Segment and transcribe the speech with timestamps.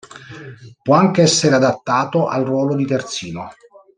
[0.81, 3.51] Può anche essere adattato al ruolo di terzino.